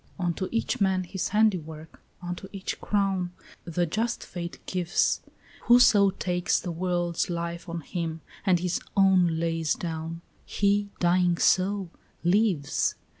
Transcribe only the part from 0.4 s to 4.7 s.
each man his handiwork, unto each his crown, The just Fate